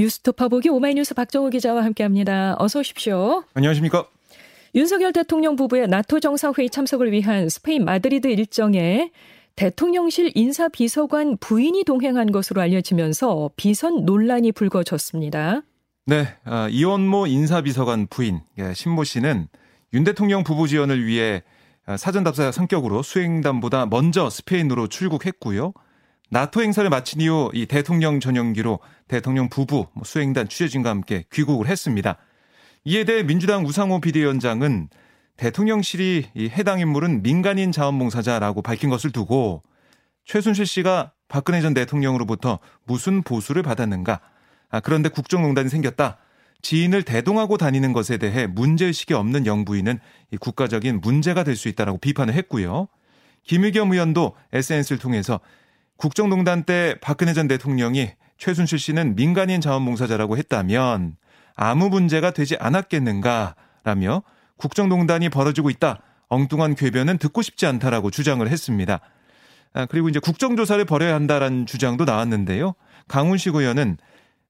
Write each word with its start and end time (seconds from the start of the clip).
뉴스 0.00 0.48
톺아보기 0.48 0.70
오마이뉴스 0.70 1.12
박정우 1.14 1.50
기자와 1.50 1.84
함께합니다. 1.84 2.56
어서 2.58 2.80
오십시오. 2.80 3.44
안녕하십니까? 3.52 4.06
윤석열 4.74 5.12
대통령 5.12 5.56
부부의 5.56 5.88
나토 5.88 6.20
정상회의 6.20 6.70
참석을 6.70 7.12
위한 7.12 7.50
스페인 7.50 7.84
마드리드 7.84 8.26
일정에 8.28 9.10
대통령실 9.56 10.32
인사비서관 10.34 11.36
부인이 11.36 11.84
동행한 11.84 12.32
것으로 12.32 12.62
알려지면서 12.62 13.50
비선 13.56 14.06
논란이 14.06 14.52
불거졌습니다. 14.52 15.62
네, 16.06 16.28
아, 16.44 16.68
이원모 16.70 17.26
인사비서관 17.26 18.06
부인 18.06 18.40
예, 18.58 18.72
신모 18.72 19.04
씨는 19.04 19.48
윤 19.92 20.04
대통령 20.04 20.44
부부 20.44 20.66
지원을 20.66 21.04
위해 21.04 21.42
아, 21.84 21.98
사전 21.98 22.24
답사 22.24 22.50
성격으로 22.50 23.02
수행단보다 23.02 23.84
먼저 23.84 24.30
스페인으로 24.30 24.86
출국했고요. 24.86 25.74
나토 26.30 26.62
행사를 26.62 26.88
마친 26.88 27.20
이후 27.20 27.50
이 27.52 27.66
대통령 27.66 28.20
전용기로 28.20 28.78
대통령 29.08 29.48
부부 29.48 29.88
뭐 29.92 30.04
수행단 30.04 30.48
취재진과 30.48 30.88
함께 30.88 31.24
귀국을 31.32 31.66
했습니다. 31.66 32.18
이에 32.84 33.04
대해 33.04 33.24
민주당 33.24 33.66
우상호 33.66 34.00
비대위원장은 34.00 34.88
대통령실이 35.36 36.26
이 36.34 36.48
해당 36.48 36.78
인물은 36.78 37.22
민간인 37.22 37.72
자원봉사자라고 37.72 38.62
밝힌 38.62 38.90
것을 38.90 39.10
두고 39.10 39.62
최순실 40.24 40.66
씨가 40.66 41.12
박근혜 41.28 41.60
전 41.60 41.74
대통령으로부터 41.74 42.60
무슨 42.84 43.22
보수를 43.22 43.62
받았는가? 43.62 44.20
아, 44.68 44.80
그런데 44.80 45.08
국정농단이 45.08 45.68
생겼다. 45.68 46.18
지인을 46.62 47.02
대동하고 47.02 47.56
다니는 47.56 47.92
것에 47.92 48.18
대해 48.18 48.46
문제의식이 48.46 49.14
없는 49.14 49.46
영부인은 49.46 49.98
국가적인 50.40 51.00
문제가 51.00 51.42
될 51.42 51.56
수 51.56 51.68
있다라고 51.68 51.98
비판을 51.98 52.34
했고요. 52.34 52.86
김의겸 53.44 53.92
의원도 53.92 54.36
SNS를 54.52 54.98
통해서 54.98 55.40
국정농단 56.00 56.64
때 56.64 56.94
박근혜 57.02 57.34
전 57.34 57.46
대통령이 57.46 58.12
최순실 58.38 58.78
씨는 58.78 59.16
민간인 59.16 59.60
자원봉사자라고 59.60 60.38
했다면 60.38 61.16
아무 61.54 61.90
문제가 61.90 62.30
되지 62.30 62.56
않았겠는가라며 62.58 64.22
국정농단이 64.56 65.28
벌어지고 65.28 65.68
있다. 65.68 66.00
엉뚱한 66.28 66.74
궤변은 66.74 67.18
듣고 67.18 67.42
싶지 67.42 67.66
않다라고 67.66 68.10
주장을 68.10 68.48
했습니다. 68.48 69.00
아, 69.74 69.84
그리고 69.84 70.08
이제 70.08 70.18
국정조사를 70.20 70.82
벌여야 70.86 71.14
한다라는 71.14 71.66
주장도 71.66 72.06
나왔는데요. 72.06 72.74
강훈식 73.06 73.54
의원은 73.54 73.98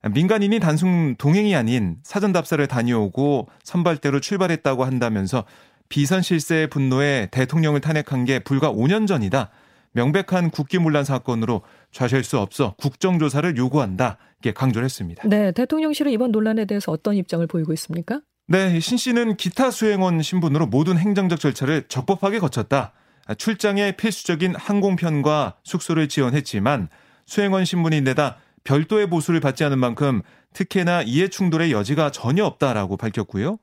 민간인이 0.09 0.61
단순 0.61 1.17
동행이 1.17 1.57
아닌 1.57 1.97
사전답사를 2.05 2.65
다녀오고 2.69 3.49
선발대로 3.65 4.21
출발했다고 4.21 4.85
한다면서 4.85 5.45
비선 5.89 6.23
실세의 6.23 6.69
분노에 6.69 7.27
대통령을 7.33 7.81
탄핵한 7.81 8.25
게 8.25 8.39
불과 8.39 8.71
5년 8.71 9.09
전이다. 9.09 9.51
명백한 9.93 10.51
국기문란 10.51 11.05
사건으로 11.05 11.63
좌시할 11.93 12.25
수 12.25 12.39
없어 12.39 12.75
국정조사를 12.79 13.57
요구한다. 13.57 14.19
이렇게 14.43 14.55
강조를 14.55 14.85
했습니다. 14.85 15.23
네, 15.27 15.53
대통령실은 15.53 16.13
이번 16.13 16.31
논란에 16.33 16.65
대해서 16.65 16.93
어떤 16.93 17.15
입장을 17.17 17.47
보이고 17.47 17.73
있습니까? 17.75 18.21
네, 18.47 18.81
신 18.81 18.97
씨는 18.97 19.37
기타 19.37 19.71
수행원 19.71 20.23
신분으로 20.23 20.67
모든 20.67 20.97
행정적 20.97 21.39
절차를 21.41 21.85
적법하게 21.89 22.39
거쳤다. 22.39 22.93
출장에 23.39 23.93
필수적인 23.93 24.55
항공편과 24.57 25.57
숙소를 25.63 26.09
지원했지만 26.09 26.89
수행원 27.27 27.65
신분인데다 27.65 28.39
별도의 28.65 29.09
보수를 29.09 29.41
받지 29.41 29.63
않은 29.65 29.79
만큼 29.79 30.23
특혜나 30.53 31.03
이해 31.03 31.29
충돌의 31.29 31.71
여지가 31.73 32.11
전혀 32.11 32.45
없다라고 32.45 32.97
밝혔고요. 32.97 33.59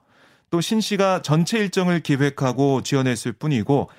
또 0.50 0.62
신 0.62 0.80
씨가 0.80 1.22
전체 1.22 1.60
일정을 1.60 2.00
기획하고 2.00 2.82
지원했을 2.82 3.34
뿐이고 3.34 3.90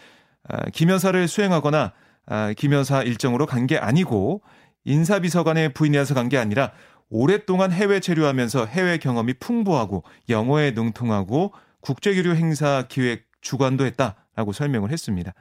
아, 0.49 0.65
김여사를 0.71 1.29
수행하거나 1.29 1.93
아, 2.31 2.53
김 2.57 2.73
여사 2.73 3.03
일정으로 3.03 3.47
간 3.47 3.67
게 3.67 3.77
아니고 3.79 4.43
인사비서관의 4.85 5.73
부인이어서 5.75 6.15
간 6.15 6.29
게 6.29 6.39
아니라 6.39 6.73
오랫동안 7.11 7.73
해외 7.73 8.01
체류하면서 8.01 8.67
해외 8.67 8.99
경험이 8.99 9.35
풍부하고 9.35 10.03
영어에 10.29 10.73
능통하고 10.73 11.53
국제교류 11.81 12.35
행사 12.35 12.85
기획 12.89 13.25
주관도 13.41 13.87
했다라고 13.87 14.53
설명을 14.53 14.91
했습니다. 14.93 15.33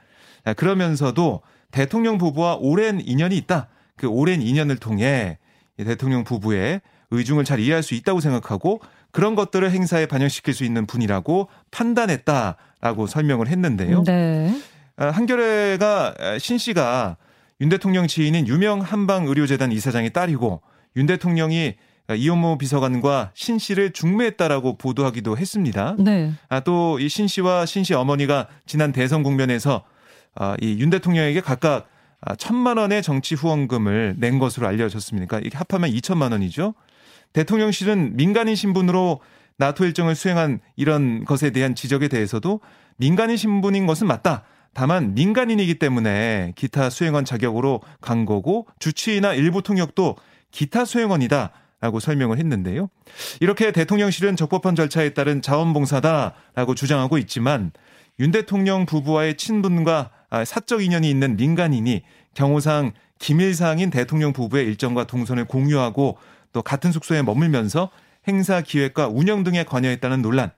아, 0.44 0.54
그러면서도 0.54 1.42
대통령 1.70 2.16
부부와 2.16 2.56
오랜 2.60 3.00
인연이 3.00 3.36
있다. 3.36 3.68
그 3.96 4.06
오랜 4.06 4.40
인연을 4.40 4.76
통해 4.76 5.38
대통령 5.76 6.24
부부의 6.24 6.80
의중을 7.10 7.44
잘 7.44 7.58
이해할 7.60 7.82
수 7.82 7.94
있다고 7.94 8.20
생각하고 8.20 8.80
그런 9.10 9.34
것들을 9.34 9.70
행사에 9.70 10.06
반영시킬 10.06 10.54
수 10.54 10.64
있는 10.64 10.86
분이라고 10.86 11.48
판단했다라고 11.70 13.06
설명을 13.06 13.48
했는데요. 13.48 14.04
네. 14.04 14.54
아, 14.98 15.06
한겨레가 15.10 16.14
신 16.40 16.58
씨가 16.58 17.16
윤 17.60 17.68
대통령 17.68 18.06
지인인 18.06 18.46
유명 18.48 18.80
한방의료재단 18.80 19.72
이사장의 19.72 20.12
딸이고 20.12 20.60
윤 20.96 21.06
대통령이 21.06 21.74
이원모 22.16 22.58
비서관과 22.58 23.32
신 23.34 23.58
씨를 23.58 23.92
중매했다라고 23.92 24.78
보도하기도 24.78 25.36
했습니다. 25.38 25.94
네. 25.98 26.32
아, 26.48 26.60
또 26.60 26.98
이 26.98 27.08
신 27.08 27.28
씨와 27.28 27.66
신 27.66 27.84
씨 27.84 27.94
어머니가 27.94 28.48
지난 28.66 28.92
대선 28.92 29.22
국면에서 29.22 29.84
아, 30.34 30.56
이윤 30.60 30.90
대통령에게 30.90 31.40
각각 31.42 31.88
아, 32.20 32.34
천만 32.34 32.78
원의 32.78 33.02
정치 33.02 33.34
후원금을 33.34 34.16
낸 34.18 34.38
것으로 34.38 34.66
알려졌습니다. 34.66 35.38
이게 35.40 35.56
합하면 35.56 35.90
2천만 35.90 36.32
원이죠. 36.32 36.74
대통령실은 37.34 38.16
민간인 38.16 38.54
신분으로 38.56 39.20
나토 39.58 39.84
일정을 39.84 40.14
수행한 40.14 40.60
이런 40.76 41.24
것에 41.24 41.50
대한 41.50 41.74
지적에 41.74 42.08
대해서도 42.08 42.60
민간인 42.96 43.36
신분인 43.36 43.86
것은 43.86 44.06
맞다. 44.06 44.44
다만 44.78 45.12
민간인이기 45.12 45.80
때문에 45.80 46.52
기타 46.54 46.88
수행원 46.88 47.24
자격으로 47.24 47.80
간 48.00 48.24
거고 48.24 48.68
주치의나 48.78 49.34
일부 49.34 49.60
통역도 49.60 50.14
기타 50.52 50.84
수행원이다. 50.84 51.50
라고 51.80 51.98
설명을 51.98 52.38
했는데요. 52.38 52.88
이렇게 53.40 53.72
대통령실은 53.72 54.36
적법한 54.36 54.76
절차에 54.76 55.14
따른 55.14 55.42
자원봉사다라고 55.42 56.76
주장하고 56.76 57.18
있지만 57.18 57.72
윤 58.20 58.30
대통령 58.30 58.86
부부와의 58.86 59.36
친분과 59.36 60.10
아, 60.30 60.44
사적 60.44 60.84
인연이 60.84 61.10
있는 61.10 61.36
민간인이 61.36 62.02
경호상 62.34 62.92
기밀사항인 63.18 63.90
대통령 63.90 64.32
부부의 64.32 64.64
일정과 64.66 65.08
동선을 65.08 65.46
공유하고 65.46 66.18
또 66.52 66.62
같은 66.62 66.92
숙소에 66.92 67.22
머물면서 67.22 67.90
행사 68.28 68.60
기획과 68.60 69.08
운영 69.08 69.42
등에 69.42 69.64
관여했다는 69.64 70.22
논란. 70.22 70.52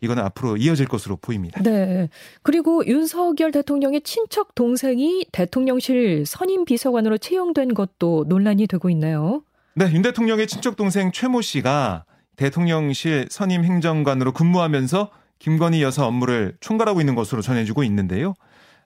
이거는 0.00 0.22
앞으로 0.24 0.56
이어질 0.56 0.86
것으로 0.86 1.16
보입니다. 1.16 1.62
네. 1.62 2.08
그리고 2.42 2.86
윤석열 2.86 3.52
대통령의 3.52 4.02
친척 4.02 4.54
동생이 4.54 5.26
대통령실 5.32 6.24
선임 6.26 6.64
비서관으로 6.64 7.18
채용된 7.18 7.74
것도 7.74 8.26
논란이 8.28 8.66
되고 8.66 8.90
있나요? 8.90 9.42
네, 9.74 9.90
윤 9.92 10.02
대통령의 10.02 10.46
친척 10.46 10.76
동생 10.76 11.12
최모 11.12 11.40
씨가 11.40 12.04
대통령실 12.36 13.28
선임 13.30 13.64
행정관으로 13.64 14.32
근무하면서 14.32 15.10
김건희 15.38 15.82
여사 15.82 16.06
업무를 16.06 16.56
총괄하고 16.60 17.00
있는 17.00 17.14
것으로 17.14 17.42
전해지고 17.42 17.82
있는데요. 17.84 18.34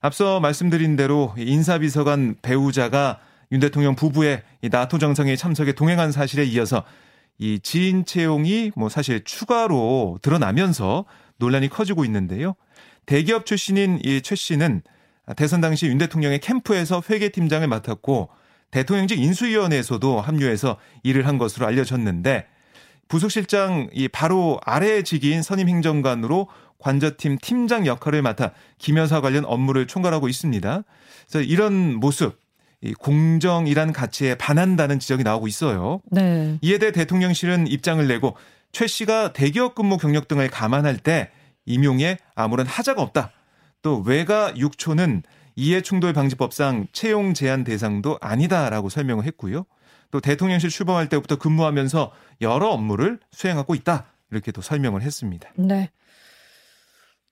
앞서 0.01 0.41
말씀드린 0.41 0.97
대로 0.97 1.35
인사비서관 1.37 2.37
배우자가 2.43 3.19
윤 3.53 3.61
대통령 3.61 3.95
부부의 3.95 4.43
나토 4.71 4.99
정상회의 4.99 5.37
참석에 5.37 5.73
동행한 5.73 6.13
사실에 6.13 6.45
이어서 6.45 6.83
이 7.39 7.59
지인 7.61 8.05
채용이 8.05 8.73
뭐 8.77 8.89
사실 8.89 9.25
추가로 9.25 10.19
드러나면서 10.23 11.05
논란이 11.39 11.69
커지고 11.69 12.05
있는데요. 12.05 12.55
대기업 13.07 13.47
출신인 13.47 14.01
이 14.05 14.21
최 14.23 14.35
씨는 14.35 14.83
대선 15.37 15.61
당시 15.61 15.87
윤 15.87 15.99
대통령의 15.99 16.39
캠프에서 16.41 17.03
회계팀장을 17.09 17.67
맡았고 17.67 18.31
대통령직 18.71 19.19
인수위원회에서도 19.19 20.21
합류해서 20.21 20.77
일을 21.03 21.27
한 21.27 21.39
것으로 21.39 21.67
알려졌는데 21.67 22.47
부속실장 23.09 23.91
이 23.93 24.09
바로 24.09 24.59
아래 24.65 25.03
직위인 25.03 25.43
선임 25.43 25.69
행정관으로 25.69 26.49
관저팀 26.79 27.39
팀장 27.41 27.87
역할을 27.87 28.23
맡아 28.23 28.53
김여사 28.79 29.21
관련 29.21 29.45
업무를 29.45 29.87
총괄하고 29.87 30.29
있습니다. 30.29 30.83
그래서 31.29 31.49
이런 31.49 31.95
모습 31.95 32.39
이 32.83 32.93
공정이란 32.95 33.93
가치에 33.93 34.35
반한다는 34.37 34.99
지적이 34.99 35.25
나오고 35.25 35.49
있어요. 35.49 36.01
네. 36.11 36.59
이에 36.61 36.79
대해 36.79 36.93
대통령실은 36.93 37.67
입장을 37.67 38.07
내고 38.07 38.37
최 38.73 38.87
씨가 38.87 39.33
대기업 39.33 39.75
근무 39.75 39.97
경력 39.97 40.29
등을 40.29 40.51
감안할 40.51 40.99
때 40.99 41.31
임용에 41.65 42.19
아무런 42.35 42.67
하자가 42.67 43.03
없다. 43.03 43.33
또 43.83 44.03
외가 44.05 44.53
6초는 44.53 45.23
이해충돌 45.57 46.13
방지법상 46.13 46.87
채용 46.93 47.35
제한 47.35 47.65
대상도 47.65 48.19
아니다라고 48.21 48.89
설명을 48.89 49.25
했고요. 49.25 49.65
또 50.11 50.21
대통령실 50.21 50.71
출범할 50.71 51.09
때부터 51.09 51.37
근무하면서 51.37 52.13
여러 52.43 52.69
업무를 52.69 53.19
수행하고 53.33 53.75
있다. 53.75 54.07
이렇게 54.31 54.53
또 54.53 54.61
설명을 54.61 55.03
했습니다. 55.03 55.49
네. 55.57 55.91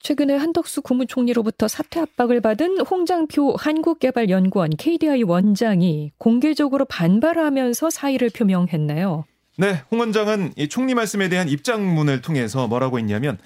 최근에 0.05 0.37
한덕수 0.37 0.83
국무총리로부터 0.83 1.67
사퇴 1.67 1.99
압박을 1.99 2.43
받은 2.43 2.83
홍장표 2.83 3.57
한국개발연구원 3.57 4.69
KDI 4.77 5.23
원장이 5.23 6.13
공개적으로 6.19 6.85
반발하면서 6.85 7.89
사의를 7.89 8.29
표명했네요. 8.29 9.25
네, 9.57 9.83
홍 9.91 10.01
원장은 10.01 10.53
이 10.59 10.69
총리 10.69 10.95
말씀에 10.95 11.31
대한 11.31 11.49
입장문을 11.49 12.21
통해서 12.21 12.69
뭐라고 12.69 12.99
했냐면 12.99 13.39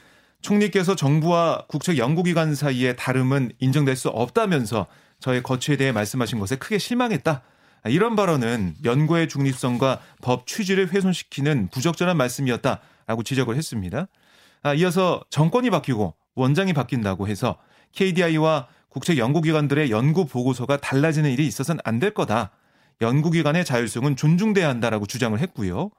총리께서 0.43 0.97
정부와 0.97 1.67
국책 1.69 1.97
연구기관 1.97 2.57
사이의 2.57 2.97
다름은 2.97 3.53
인정될 3.61 3.95
수 3.95 4.09
없다면서 4.09 4.89
저의 5.21 5.45
거취에 5.45 5.77
대해 5.77 5.93
말씀하신 5.93 6.41
것에 6.41 6.57
크게 6.57 6.79
실망했다. 6.79 7.43
이런 7.87 8.17
발언은 8.17 8.75
연구의 8.85 9.29
중립성과 9.29 10.01
법 10.23 10.49
취지를 10.49 10.93
훼손시키는 10.93 11.69
부적절한 11.69 12.17
말씀이었다라고 12.17 13.23
지적을 13.23 13.55
했습니다. 13.55 14.09
아, 14.63 14.75
이어서 14.75 15.23
정권이 15.31 15.71
바뀌고 15.71 16.18
원장이 16.39 16.73
바뀐다고 16.73 17.29
해서 17.29 17.57
KDI와 17.93 18.69
국책 18.89 19.19
연구기관들의 19.19 19.91
연구 19.91 20.27
보고서가 20.27 20.79
달라지는 20.79 21.31
일이 21.31 21.47
있어서는 21.47 21.81
안 21.85 21.99
될 21.99 22.15
거다. 22.15 22.51
연구기관의 23.01 23.65
자율성은 23.65 24.17
존중돼야 24.17 24.69
한다라고 24.69 25.07
주장을 25.07 25.39
했고요. 25.39 25.91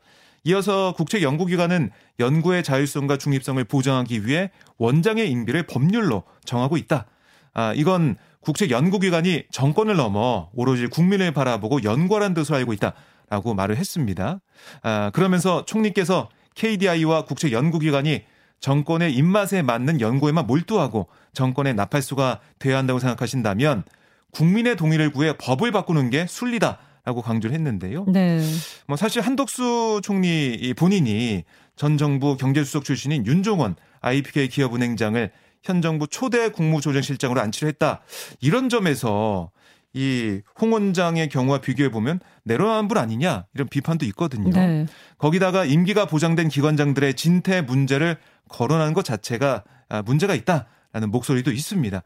이어서 0.45 0.93
국책 0.95 1.21
연구기관은 1.21 1.91
연구의 2.19 2.63
자율성과 2.63 3.17
중립성을 3.17 3.61
보장하기 3.65 4.25
위해 4.25 4.51
원장의 4.77 5.29
임기를 5.29 5.63
법률로 5.63 6.23
정하고 6.45 6.77
있다. 6.77 7.05
아, 7.53 7.73
이건 7.75 8.15
국책 8.41 8.71
연구기관이 8.71 9.43
정권을 9.51 9.95
넘어 9.95 10.49
오로지 10.53 10.87
국민을 10.87 11.31
바라보고 11.33 11.83
연구하라는 11.83 12.33
뜻으로 12.33 12.57
알고 12.57 12.73
있다라고 12.73 13.53
말을 13.53 13.75
했습니다. 13.77 14.39
아, 14.81 15.09
그러면서 15.13 15.65
총리께서 15.65 16.29
KDI와 16.55 17.25
국책 17.25 17.51
연구기관이 17.51 18.23
정권의 18.59 19.13
입맛에 19.13 19.61
맞는 19.61 20.01
연구에만 20.01 20.47
몰두하고 20.47 21.07
정권의 21.33 21.73
나팔수가 21.75 22.39
돼야 22.59 22.77
한다고 22.77 22.99
생각하신다면 22.99 23.83
국민의 24.31 24.75
동의를 24.75 25.11
구해 25.11 25.33
법을 25.37 25.71
바꾸는 25.71 26.09
게 26.09 26.25
순리다. 26.27 26.79
라고 27.05 27.21
강조를 27.21 27.55
했는데요. 27.55 28.05
네. 28.09 28.39
뭐 28.85 28.95
사실 28.97 29.21
한덕수 29.21 30.01
총리 30.03 30.73
본인이 30.77 31.43
전 31.75 31.97
정부 31.97 32.37
경제수석 32.37 32.83
출신인 32.83 33.25
윤종원 33.25 33.75
IPK 34.01 34.49
기업은행장을 34.49 35.31
현 35.63 35.81
정부 35.81 36.07
초대 36.07 36.49
국무조정실장으로 36.49 37.41
안치를 37.41 37.69
했다. 37.69 38.01
이런 38.41 38.69
점에서 38.69 39.49
이 39.93 40.41
홍 40.61 40.71
원장의 40.73 41.29
경우와 41.29 41.61
비교해 41.61 41.89
보면 41.89 42.19
내로남불 42.43 42.97
아니냐 42.97 43.45
이런 43.53 43.67
비판도 43.67 44.05
있거든요. 44.07 44.51
네. 44.51 44.85
거기다가 45.17 45.65
임기가 45.65 46.05
보장된 46.05 46.49
기관장들의 46.49 47.15
진퇴 47.15 47.61
문제를 47.61 48.17
거론하는 48.49 48.93
것 48.93 49.03
자체가 49.03 49.63
아, 49.89 50.01
문제가 50.03 50.35
있다라는 50.35 51.09
목소리도 51.09 51.51
있습니다. 51.51 52.03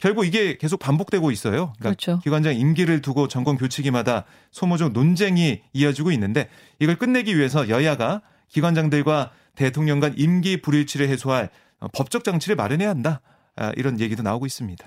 결국 0.00 0.24
이게 0.24 0.56
계속 0.56 0.78
반복되고 0.78 1.30
있어요. 1.30 1.72
그러니까 1.78 1.80
그렇죠. 1.82 2.18
기관장 2.20 2.54
임기를 2.54 3.02
두고 3.02 3.28
정권 3.28 3.58
교체기마다 3.58 4.24
소모적 4.50 4.92
논쟁이 4.92 5.60
이어지고 5.74 6.12
있는데 6.12 6.48
이걸 6.78 6.96
끝내기 6.96 7.36
위해서 7.36 7.68
여야가 7.68 8.22
기관장들과 8.48 9.32
대통령 9.54 10.00
간 10.00 10.14
임기 10.16 10.62
불일치를 10.62 11.08
해소할 11.08 11.50
법적 11.92 12.24
장치를 12.24 12.56
마련해야 12.56 12.88
한다. 12.88 13.20
아, 13.56 13.72
이런 13.76 14.00
얘기도 14.00 14.22
나오고 14.22 14.46
있습니다. 14.46 14.86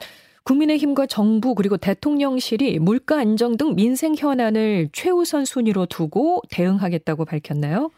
국민의힘과 0.49 1.05
정부 1.05 1.53
그리고 1.53 1.77
대통령실이 1.77 2.79
물가 2.79 3.19
안정 3.19 3.55
등 3.55 3.75
민생 3.75 4.15
현안을 4.17 4.89
최우선 4.91 5.45
순위로 5.45 5.85
두고 5.85 6.41
대응하겠다고 6.49 7.25
밝혔나요? 7.25 7.91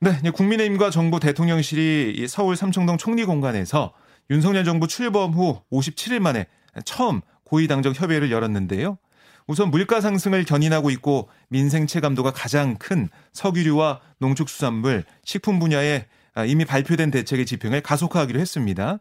네, 0.00 0.12
국민의힘과 0.30 0.90
정부 0.90 1.18
대통령실이 1.18 2.26
서울 2.28 2.56
삼청동 2.56 2.98
총리 2.98 3.24
공간에서 3.24 3.94
윤석열 4.28 4.64
정부 4.64 4.86
출범 4.86 5.32
후 5.32 5.60
57일 5.72 6.18
만에 6.18 6.46
처음 6.84 7.22
고위당적 7.44 7.98
협의회를 7.98 8.30
열었는데요. 8.30 8.98
우선 9.46 9.70
물가 9.70 10.02
상승을 10.02 10.44
견인하고 10.44 10.90
있고 10.90 11.30
민생 11.48 11.86
체감도가 11.86 12.32
가장 12.32 12.76
큰 12.76 13.08
석유류와 13.32 14.00
농축수산물, 14.18 15.04
식품 15.24 15.58
분야에 15.58 16.04
이미 16.48 16.66
발표된 16.66 17.10
대책의 17.10 17.46
집행을 17.46 17.80
가속화하기로 17.80 18.38
했습니다. 18.40 18.98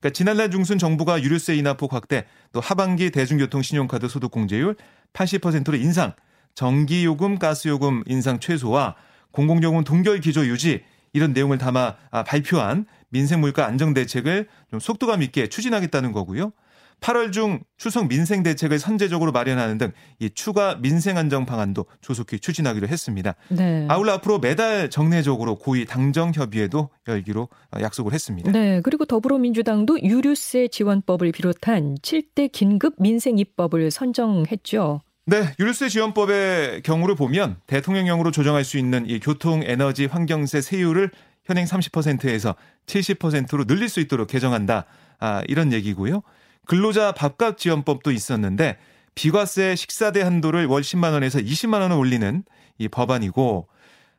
그러니까 0.00 0.10
지난달 0.10 0.50
중순 0.50 0.78
정부가 0.78 1.22
유류세 1.22 1.56
인하폭 1.56 1.92
확대, 1.92 2.26
또 2.52 2.60
하반기 2.60 3.10
대중교통 3.10 3.62
신용카드 3.62 4.08
소득 4.08 4.30
공제율 4.30 4.76
80%로 5.12 5.76
인상, 5.76 6.12
전기요금, 6.54 7.38
가스요금 7.38 8.04
인상 8.06 8.38
최소와 8.38 8.96
공공요금 9.32 9.84
동결 9.84 10.20
기조 10.20 10.46
유지 10.46 10.84
이런 11.12 11.32
내용을 11.32 11.58
담아 11.58 11.96
아, 12.10 12.24
발표한 12.24 12.86
민생 13.08 13.40
물가 13.40 13.66
안정 13.66 13.94
대책을 13.94 14.48
좀 14.70 14.80
속도감 14.80 15.22
있게 15.22 15.48
추진하겠다는 15.48 16.12
거고요. 16.12 16.52
8월 17.00 17.32
중 17.32 17.60
추석 17.76 18.08
민생 18.08 18.42
대책을 18.42 18.78
선제적으로 18.78 19.32
마련하는 19.32 19.78
등 19.78 19.92
이 20.20 20.30
추가 20.30 20.76
민생 20.80 21.16
안정 21.16 21.44
방안도 21.44 21.86
조속히 22.00 22.38
추진하기로 22.38 22.88
했습니다. 22.88 23.34
네. 23.48 23.86
아울러 23.88 24.12
앞으로 24.12 24.38
매달 24.38 24.90
정례적으로 24.90 25.56
고위 25.56 25.84
당정 25.84 26.32
협의회도 26.34 26.90
열기로 27.08 27.48
약속을 27.80 28.12
했습니다. 28.12 28.50
네. 28.52 28.80
그리고 28.82 29.04
더불어민주당도 29.04 30.02
유류세 30.02 30.68
지원법을 30.68 31.32
비롯한 31.32 31.96
7대 32.02 32.50
긴급 32.52 32.94
민생 32.98 33.38
입법을 33.38 33.90
선정했죠. 33.90 35.00
네, 35.26 35.54
유류세 35.58 35.88
지원법의 35.88 36.82
경우를 36.82 37.14
보면 37.14 37.56
대통령령으로 37.66 38.30
조정할 38.30 38.62
수 38.62 38.78
있는 38.78 39.08
이 39.08 39.18
교통, 39.20 39.62
에너지, 39.64 40.04
환경세 40.06 40.60
세율을 40.60 41.10
현행 41.44 41.64
30%에서 41.64 42.54
70%로 42.86 43.64
늘릴 43.64 43.88
수 43.88 44.00
있도록 44.00 44.28
개정한다. 44.28 44.84
아, 45.18 45.42
이런 45.48 45.72
얘기고요. 45.72 46.22
근로자 46.66 47.12
밥값 47.12 47.58
지원법도 47.58 48.10
있었는데 48.10 48.76
비과세 49.14 49.76
식사대 49.76 50.22
한도를 50.22 50.66
월 50.66 50.82
10만 50.82 51.12
원에서 51.12 51.38
20만 51.38 51.80
원을 51.80 51.96
올리는 51.96 52.42
이 52.78 52.88
법안이고 52.88 53.68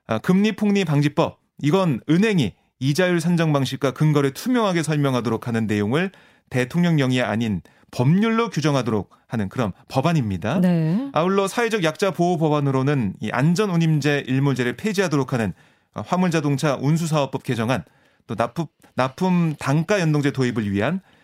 아, 0.07 0.19
금리 0.19 0.53
폭리 0.53 0.86
방지법 0.86 1.39
이건 1.62 2.01
은행이 2.09 2.53
이자율 2.80 3.19
산정 3.19 3.53
방식과 3.53 3.92
근거를 3.92 4.31
투명하게 4.31 4.83
설명하도록 4.83 5.47
하는 5.47 5.68
내용을 5.68 6.12
대통령령이 6.50 7.21
아닌 7.21 7.62
법률로 7.92 8.50
규정하도록 8.50 9.09
하는 9.27 9.50
그런 9.50 9.71
법안입니다. 9.88 10.59
네. 10.59 11.09
아울러 11.13 11.48
사회적 11.48 11.83
약자 11.83 12.12
보호 12.12 12.38
법안으로는 12.38 13.15
이 13.21 13.30
안전 13.31 13.69
운임제 13.69 14.25
일몰제를 14.27 14.75
폐지하도록 14.75 15.31
하는 15.33 15.53
화물자동차 15.94 16.77
운수사업법 16.81 17.44
개정안, 17.44 17.83
또 18.27 18.36
납품, 18.36 18.68
납품 18.95 19.56
단가 19.57 20.01
연동제 20.01 20.31
도입을 20.31 20.71
위한 20.71 20.95
아, 20.95 21.14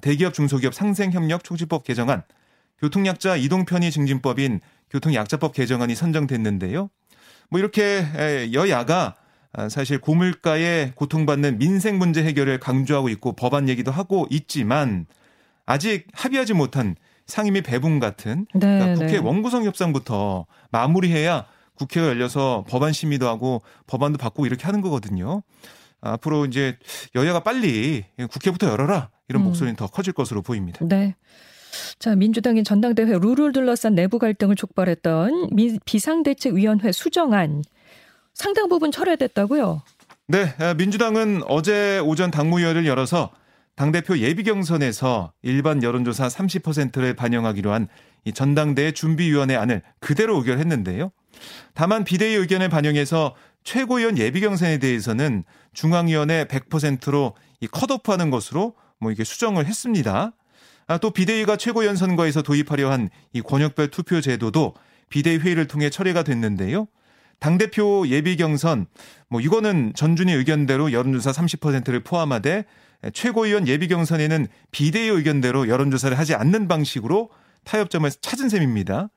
대기업 0.00 0.34
중소기업 0.34 0.74
상생협력 0.74 1.44
촉진법 1.44 1.84
개정안, 1.84 2.22
교통약자 2.80 3.36
이동편의 3.36 3.90
증진법인 3.90 4.60
교통약자법 4.90 5.52
개정안이 5.52 5.94
선정됐는데요. 5.94 6.90
뭐 7.50 7.60
이렇게 7.60 8.50
여야가 8.52 9.16
아, 9.52 9.68
사실 9.68 9.98
고물가에 9.98 10.92
고통받는 10.94 11.58
민생 11.58 11.98
문제 11.98 12.22
해결을 12.22 12.60
강조하고 12.60 13.08
있고 13.08 13.32
법안 13.32 13.68
얘기도 13.68 13.90
하고 13.90 14.26
있지만 14.30 15.06
아직 15.64 16.06
합의하지 16.12 16.52
못한 16.52 16.96
상임위 17.26 17.62
배분 17.62 17.98
같은 17.98 18.46
네, 18.54 18.60
그러니까 18.60 18.94
국회 18.94 19.12
네. 19.12 19.18
원구성 19.18 19.64
협상부터 19.64 20.46
마무리해야 20.70 21.46
국회가 21.74 22.08
열려서 22.08 22.64
법안 22.68 22.92
심의도 22.92 23.28
하고 23.28 23.62
법안도 23.86 24.18
바꾸고 24.18 24.46
이렇게 24.46 24.64
하는 24.64 24.80
거거든요. 24.80 25.42
앞으로 26.00 26.46
이제 26.46 26.76
여야가 27.14 27.40
빨리 27.40 28.04
국회부터 28.30 28.68
열어라 28.68 29.10
이런 29.28 29.42
음. 29.42 29.44
목소리는 29.46 29.76
더 29.76 29.86
커질 29.86 30.12
것으로 30.12 30.42
보입니다. 30.42 30.78
네. 30.82 31.16
자, 31.98 32.14
민주당이 32.14 32.64
전당대회 32.64 33.18
룰을 33.18 33.52
둘러싼 33.52 33.94
내부 33.94 34.18
갈등을 34.18 34.56
촉발했던 34.56 35.50
비상대책위원회 35.84 36.92
수정안 36.92 37.62
상당 38.32 38.68
부분 38.68 38.90
철회됐다고요? 38.90 39.82
네, 40.28 40.54
민주당은 40.76 41.42
어제 41.46 41.98
오전 41.98 42.30
당무위원회를 42.30 42.86
열어서 42.86 43.30
당대표 43.74 44.18
예비 44.18 44.42
경선에서 44.42 45.32
일반 45.42 45.82
여론조사 45.82 46.28
30%를 46.28 47.14
반영하기로 47.14 47.72
한 47.72 47.88
이 48.24 48.32
전당대회 48.32 48.92
준비위원회 48.92 49.56
안을 49.56 49.82
그대로 50.00 50.36
의결했는데요. 50.38 51.10
다만 51.74 52.04
비대위 52.04 52.34
의견을 52.34 52.68
반영해서 52.68 53.34
최고위원 53.64 54.18
예비 54.18 54.40
경선에 54.40 54.78
대해서는 54.78 55.44
중앙위원회 55.74 56.44
100%로 56.46 57.34
이 57.60 57.66
컷오프하는 57.66 58.30
것으로 58.30 58.74
뭐 58.98 59.12
이게 59.12 59.24
수정을 59.24 59.66
했습니다. 59.66 60.32
아, 60.86 60.98
또 60.98 61.10
비대위가 61.10 61.56
최고위원 61.56 61.96
선거에서 61.96 62.42
도입하려 62.42 62.90
한 62.90 63.10
이 63.32 63.42
권역별 63.42 63.88
투표 63.88 64.20
제도도 64.20 64.74
비대위 65.10 65.38
회의를 65.38 65.66
통해 65.66 65.90
처리가 65.90 66.22
됐는데요. 66.22 66.88
당대표 67.40 68.06
예비 68.08 68.36
경선 68.36 68.86
뭐 69.28 69.40
이거는 69.40 69.92
전준희 69.94 70.32
의견대로 70.32 70.92
여론조사 70.92 71.30
30%를 71.30 72.00
포함하되 72.02 72.64
최고위원 73.12 73.68
예비 73.68 73.86
경선에는 73.86 74.48
비대위 74.72 75.08
의견대로 75.08 75.68
여론조사를 75.68 76.18
하지 76.18 76.34
않는 76.34 76.66
방식으로 76.66 77.30
타협점을 77.64 78.10
찾은 78.10 78.48
셈입니다. 78.48 79.10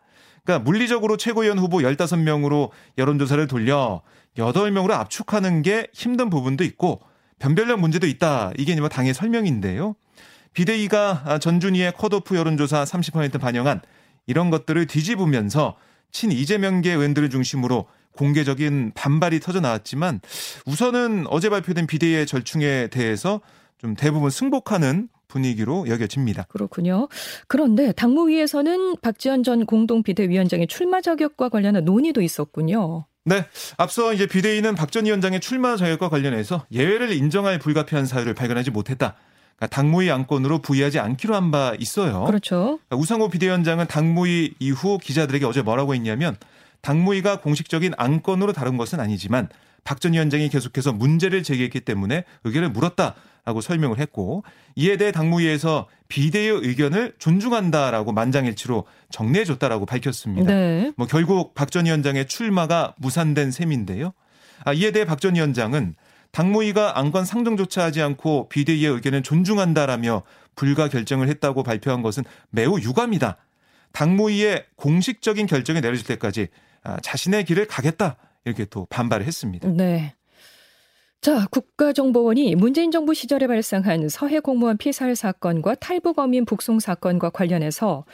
그러니까 0.43 0.63
물리적으로 0.63 1.17
최고위원 1.17 1.59
후보 1.59 1.79
15명으로 1.79 2.69
여론조사를 2.97 3.45
돌려 3.47 4.01
8명으로 4.37 4.91
압축하는 4.91 5.61
게 5.61 5.87
힘든 5.93 6.29
부분도 6.29 6.63
있고 6.63 7.01
변별력 7.39 7.79
문제도 7.79 8.05
있다. 8.07 8.51
이게 8.57 8.75
뭐 8.79 8.89
당의 8.89 9.13
설명인데요. 9.13 9.95
비대위가 10.53 11.39
전준희의 11.39 11.93
컷오프 11.93 12.35
여론조사 12.35 12.83
30% 12.83 13.39
반영한 13.39 13.81
이런 14.27 14.49
것들을 14.49 14.85
뒤집으면서 14.85 15.77
친 16.11 16.31
이재명계 16.31 16.91
의원들을 16.91 17.29
중심으로 17.29 17.87
공개적인 18.17 18.91
반발이 18.93 19.39
터져 19.39 19.61
나왔지만 19.61 20.19
우선은 20.65 21.25
어제 21.29 21.49
발표된 21.49 21.87
비대위의 21.87 22.27
절충에 22.27 22.87
대해서 22.87 23.39
좀 23.77 23.95
대부분 23.95 24.29
승복하는 24.29 25.07
분위기로 25.31 25.87
여겨집니다. 25.87 26.43
그렇군요. 26.49 27.07
그런데 27.47 27.91
당무위에서는 27.93 28.97
박지원 29.01 29.43
전 29.43 29.65
공동 29.65 30.03
비대위원장의 30.03 30.67
출마 30.67 31.01
자격과 31.01 31.49
관련한 31.49 31.85
논의도 31.85 32.21
있었군요. 32.21 33.05
네. 33.23 33.45
앞서 33.77 34.13
이제 34.13 34.25
비대위는 34.27 34.75
박 34.75 34.91
전 34.91 35.05
위원장의 35.05 35.39
출마 35.39 35.77
자격과 35.77 36.09
관련해서 36.09 36.65
예외를 36.71 37.11
인정할 37.13 37.59
불가피한 37.59 38.05
사유를 38.05 38.33
발견하지 38.33 38.71
못했다. 38.71 39.15
그러니까 39.55 39.67
당무위 39.75 40.09
안건으로 40.11 40.59
부의하지 40.59 40.99
않기로 40.99 41.35
한 41.35 41.51
바 41.51 41.73
있어요. 41.79 42.23
그렇죠. 42.25 42.79
그러니까 42.87 42.97
우상호 42.97 43.29
비대위원장은 43.29 43.87
당무위 43.87 44.55
이후 44.59 44.97
기자들에게 44.97 45.45
어제 45.45 45.61
뭐라고 45.61 45.93
했냐면 45.95 46.35
당무위가 46.81 47.41
공식적인 47.41 47.93
안건으로 47.97 48.53
다룬 48.53 48.77
것은 48.77 48.99
아니지만 48.99 49.49
박 49.83 49.99
전 49.99 50.13
위원장이 50.13 50.49
계속해서 50.49 50.93
문제를 50.93 51.43
제기했기 51.43 51.81
때문에 51.81 52.23
의견을 52.43 52.69
물었다. 52.69 53.15
라고 53.43 53.59
설명을 53.59 53.97
했고 53.97 54.43
이에 54.75 54.97
대해 54.97 55.11
당무위에서 55.11 55.87
비대의 56.09 56.49
의견을 56.61 57.15
존중한다라고 57.17 58.11
만장일치로 58.11 58.85
정리해줬다라고 59.09 59.87
밝혔습니다. 59.87 60.53
네. 60.53 60.91
뭐 60.95 61.07
결국 61.07 61.55
박 61.55 61.71
전 61.71 61.85
위원장의 61.87 62.27
출마가 62.27 62.93
무산된 62.99 63.49
셈인데요. 63.49 64.13
아, 64.63 64.73
이에 64.73 64.91
대해 64.91 65.05
박 65.05 65.19
전 65.19 65.33
위원장은 65.33 65.95
당무위가 66.29 66.99
안건 66.99 67.25
상정조차 67.25 67.83
하지 67.83 68.03
않고 68.03 68.47
비대위의 68.49 68.91
의견을 68.93 69.23
존중한다라며 69.23 70.21
불가 70.55 70.87
결정을 70.87 71.27
했다고 71.27 71.63
발표한 71.63 72.03
것은 72.03 72.23
매우 72.51 72.79
유감이다. 72.79 73.37
당무위의 73.93 74.65
공식적인 74.75 75.47
결정이 75.47 75.81
내려질 75.81 76.05
때까지 76.05 76.43
아, 76.43 76.45
자신의 77.01 77.45
길을 77.45 77.67
가겠다. 77.67 78.17
이렇게 78.45 78.65
또 78.65 78.87
반발을 78.89 79.25
했습니다. 79.25 79.67
네. 79.69 80.15
자, 81.21 81.45
국가정보원이 81.51 82.55
문재인 82.55 82.89
정부 82.89 83.13
시절에 83.13 83.45
발생한 83.45 84.09
서해 84.09 84.39
공무원 84.39 84.77
피살 84.77 85.15
사건과 85.15 85.75
탈북 85.75 86.17
어민 86.17 86.45
북송 86.45 86.79
사건과 86.79 87.29
관련해서 87.29 88.05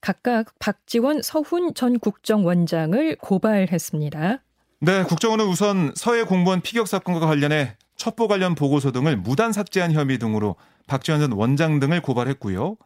각각 0.00 0.58
박지원, 0.58 1.20
서훈 1.20 1.74
전 1.74 1.98
국정원장을 1.98 3.16
고발했습니다. 3.16 4.42
네, 4.80 5.02
국정원은 5.04 5.46
우선 5.46 5.92
서해 5.94 6.24
공무원 6.24 6.62
피격 6.62 6.88
사건과 6.88 7.26
관련해 7.26 7.76
첩보 7.96 8.28
관련 8.28 8.54
보고서 8.54 8.92
등을 8.92 9.16
무단 9.16 9.52
삭제한 9.52 9.92
혐의 9.92 10.18
등으로 10.18 10.56
박지원 10.86 11.20
전 11.20 11.32
원장 11.32 11.80
등을 11.80 12.00
고발했고요. 12.00 12.76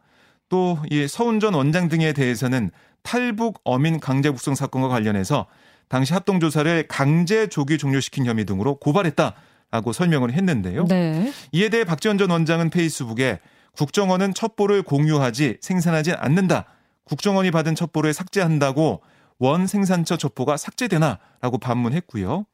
또 0.49 0.77
이 0.91 1.07
서훈 1.07 1.39
전 1.39 1.53
원장 1.53 1.87
등에 1.89 2.13
대해서는 2.13 2.71
탈북 3.03 3.61
어민 3.63 3.99
강제 3.99 4.29
북송 4.31 4.55
사건과 4.55 4.89
관련해서 4.89 5.45
당시 5.87 6.13
합동 6.13 6.39
조사를 6.39 6.87
강제 6.87 7.47
조기 7.47 7.77
종료시킨 7.77 8.25
혐의 8.25 8.45
등으로 8.45 8.75
고발했다. 8.75 9.33
라고 9.71 9.93
설명을 9.93 10.33
했는데요. 10.33 10.85
네. 10.85 11.31
이에 11.51 11.69
대해 11.69 11.83
박지원 11.83 12.17
전 12.17 12.31
원장은 12.31 12.71
페이스북에 12.71 13.39
국정원은 13.73 14.33
첩보를 14.33 14.81
공유하지 14.81 15.57
생산하지 15.61 16.13
않는다. 16.13 16.65
국정원이 17.03 17.51
받은 17.51 17.75
첩보를 17.75 18.11
삭제한다고 18.13 19.01
원 19.37 19.67
생산처 19.67 20.17
첩보가 20.17 20.57
삭제되나라고 20.57 21.59
반문했고요. 21.59 22.45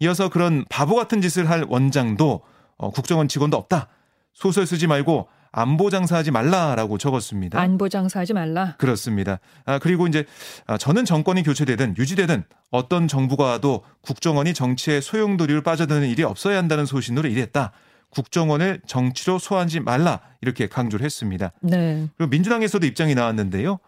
이어서 0.00 0.30
그런 0.30 0.64
바보 0.70 0.94
같은 0.94 1.20
짓을 1.20 1.50
할 1.50 1.66
원장도 1.68 2.40
어, 2.78 2.90
국정원 2.90 3.28
직원도 3.28 3.58
없다. 3.58 3.88
소설 4.32 4.66
쓰지 4.66 4.86
말고 4.86 5.28
안보 5.56 5.88
장사하지 5.88 6.32
말라라고 6.32 6.98
적었습니다. 6.98 7.60
안보 7.60 7.88
장사하지 7.88 8.34
말라. 8.34 8.74
그렇습니다. 8.76 9.38
아, 9.64 9.78
그리고 9.78 10.08
이제 10.08 10.24
아, 10.66 10.76
저는 10.76 11.04
정권이 11.04 11.44
교체되든 11.44 11.94
유지되든 11.96 12.42
어떤 12.70 13.06
정부가 13.06 13.44
와도 13.44 13.84
국정원이 14.00 14.52
정치의 14.52 15.00
소용돌이로 15.00 15.62
빠져드는 15.62 16.08
일이 16.08 16.24
없어야 16.24 16.58
한다는 16.58 16.86
소신으로 16.86 17.28
일했다. 17.28 17.70
국정원을 18.10 18.80
정치로 18.86 19.38
소환하지 19.38 19.80
말라 19.80 20.20
이렇게 20.40 20.66
강조를 20.68 21.04
했습니다. 21.04 21.52
네. 21.60 22.08
그리고 22.16 22.30
민주당에서도 22.30 22.84
입장이 22.84 23.14
나왔는데요. 23.14 23.78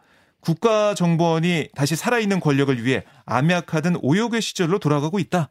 국가 0.40 0.94
정보원이 0.94 1.70
다시 1.74 1.96
살아있는 1.96 2.38
권력을 2.38 2.84
위해 2.84 3.02
암약하던 3.24 3.98
오욕의 4.02 4.40
시절로 4.40 4.78
돌아가고 4.78 5.18
있다. 5.18 5.48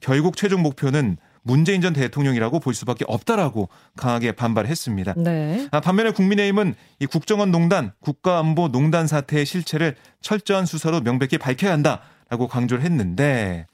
결국 0.00 0.36
최종 0.36 0.62
목표는 0.62 1.18
문재인 1.48 1.80
전 1.80 1.94
대통령이라고 1.94 2.60
볼 2.60 2.74
수밖에 2.74 3.06
없다라고 3.08 3.70
강하게 3.96 4.32
반발했습니다. 4.32 5.14
네. 5.16 5.66
아, 5.70 5.80
반면에 5.80 6.10
국민의힘은 6.10 6.74
이 7.00 7.06
국정원 7.06 7.50
농단, 7.50 7.92
국가안보 8.00 8.68
농단 8.68 9.06
사태의 9.06 9.46
실체를 9.46 9.96
철저한 10.20 10.66
수사로 10.66 11.00
명백히 11.00 11.38
밝혀야 11.38 11.72
한다 11.72 12.02
라고 12.28 12.46
강조를 12.48 12.84
했는데 12.84 13.66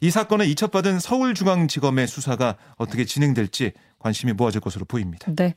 이 0.00 0.10
사건을 0.10 0.46
이첩받은 0.46 1.00
서울중앙지검의 1.00 2.06
수사가 2.06 2.56
어떻게 2.76 3.04
진행될지 3.04 3.72
관심이 3.98 4.32
모아질 4.32 4.62
것으로 4.62 4.86
보입니다. 4.86 5.30
네. 5.36 5.54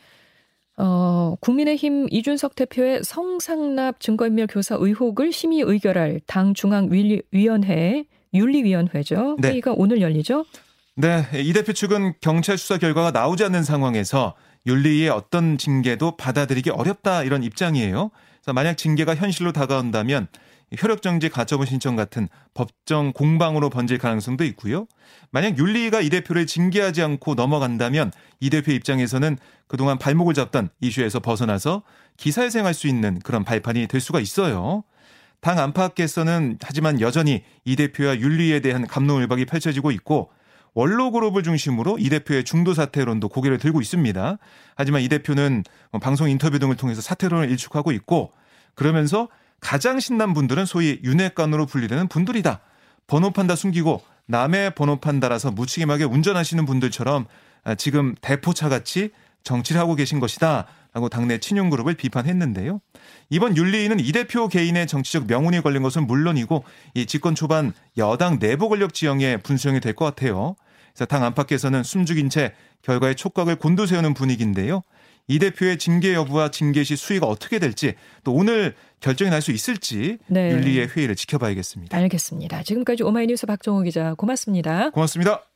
어, 0.75 1.35
국민의힘 1.39 2.07
이준석 2.11 2.55
대표의 2.55 3.01
성상납 3.05 4.01
증거인멸 4.01 4.47
교사 4.47 4.75
의혹을 4.77 5.31
심의 5.31 5.61
의결할 5.61 6.19
당 6.27 6.53
중앙위원회 6.53 8.03
윤리위원회죠. 8.33 9.37
네. 9.39 9.51
회의가 9.51 9.73
오늘 9.77 10.01
열리죠. 10.01 10.45
네, 10.95 11.25
이 11.33 11.53
대표 11.53 11.71
측은 11.71 12.15
경찰 12.19 12.57
수사 12.57 12.77
결과가 12.77 13.11
나오지 13.11 13.45
않는 13.45 13.63
상황에서 13.63 14.35
윤리의 14.65 15.09
어떤 15.09 15.57
징계도 15.57 16.17
받아들이기 16.17 16.69
어렵다 16.69 17.23
이런 17.23 17.43
입장이에요. 17.43 18.11
그래서 18.41 18.53
만약 18.53 18.77
징계가 18.77 19.15
현실로 19.15 19.53
다가온다면 19.53 20.27
혈액정지 20.77 21.29
가처분 21.29 21.65
신청 21.65 21.95
같은 21.95 22.27
법정 22.53 23.13
공방으로 23.13 23.69
번질 23.69 23.99
가능성도 23.99 24.43
있고요. 24.45 24.85
만약 25.31 25.57
윤리가 25.57 26.01
이 26.01 26.09
대표를 26.09 26.45
징계하지 26.45 27.01
않고 27.01 27.35
넘어간다면 27.35 28.11
이 28.41 28.49
대표 28.49 28.73
입장에서는 28.73 29.37
그동안 29.67 29.97
발목을 29.97 30.33
잡던 30.33 30.69
이슈에서 30.81 31.21
벗어나서 31.21 31.83
기사회생할 32.17 32.73
수 32.73 32.87
있는 32.87 33.19
그런 33.19 33.45
발판이 33.45 33.87
될 33.87 34.01
수가 34.01 34.19
있어요. 34.19 34.83
당 35.39 35.57
안팎에서는 35.57 36.59
하지만 36.61 36.99
여전히 36.99 37.43
이 37.63 37.77
대표와 37.77 38.19
윤리에 38.19 38.59
대한 38.59 38.85
감론을박이 38.85 39.45
펼쳐지고 39.45 39.91
있고 39.91 40.31
원로 40.73 41.11
그룹을 41.11 41.43
중심으로 41.43 41.97
이 41.99 42.09
대표의 42.09 42.43
중도 42.43 42.73
사퇴론도 42.73 43.29
고개를 43.29 43.57
들고 43.57 43.81
있습니다. 43.81 44.37
하지만 44.75 45.01
이 45.01 45.09
대표는 45.09 45.63
뭐 45.91 45.99
방송 45.99 46.29
인터뷰 46.29 46.59
등을 46.59 46.75
통해서 46.77 47.01
사퇴론을 47.01 47.49
일축하고 47.51 47.91
있고 47.91 48.31
그러면서 48.75 49.27
가장 49.59 49.99
신난 49.99 50.33
분들은 50.33 50.65
소위 50.65 50.99
윤회관으로 51.03 51.65
분리되는 51.65 52.07
분들이다. 52.07 52.61
번호판 53.07 53.47
다 53.47 53.55
숨기고 53.55 54.01
남의 54.27 54.75
번호판 54.75 55.19
달아서 55.19 55.51
무책임하게 55.51 56.05
운전하시는 56.05 56.65
분들처럼 56.65 57.25
지금 57.77 58.15
대포차 58.21 58.69
같이 58.69 59.11
정치를 59.43 59.81
하고 59.81 59.95
계신 59.95 60.19
것이다. 60.19 60.67
라고 60.93 61.07
당내 61.07 61.37
친윤그룹을 61.37 61.93
비판했는데요. 61.95 62.81
이번 63.29 63.55
윤리위는 63.55 64.01
이 64.01 64.11
대표 64.11 64.49
개인의 64.49 64.87
정치적 64.87 65.25
명운이 65.25 65.61
걸린 65.61 65.83
것은 65.83 66.05
물론이고 66.05 66.65
이 66.95 67.05
집권 67.05 67.33
초반 67.33 67.71
여당 67.97 68.39
내부 68.39 68.67
권력 68.67 68.93
지형에 68.93 69.37
분수령이 69.37 69.79
될 69.79 69.93
것 69.93 70.03
같아요. 70.03 70.55
그래서 70.93 71.05
당 71.05 71.23
안팎에서는 71.23 71.83
숨죽인 71.83 72.29
채 72.29 72.53
결과에 72.81 73.13
촉각을 73.13 73.55
곤두세우는 73.57 74.13
분위기인데요. 74.13 74.83
이 75.27 75.39
대표의 75.39 75.77
징계 75.77 76.13
여부와 76.13 76.49
징계 76.51 76.83
시 76.83 76.95
수위가 76.95 77.25
어떻게 77.27 77.59
될지 77.59 77.93
또 78.23 78.33
오늘 78.33 78.75
결정이 78.99 79.29
날 79.29 79.41
수 79.41 79.51
있을지 79.51 80.17
네. 80.27 80.51
윤리의 80.51 80.89
회의를 80.89 81.15
지켜봐야겠습니다. 81.15 81.95
알겠습니다. 81.97 82.63
지금까지 82.63 83.03
오마이뉴스 83.03 83.45
박정호 83.47 83.81
기자 83.83 84.13
고맙습니다. 84.15 84.89
고맙습니다. 84.91 85.50